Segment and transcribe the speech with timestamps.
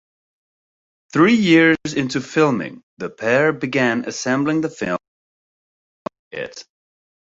[1.13, 6.65] Three years into filming, the pair began assembling the film and editing it.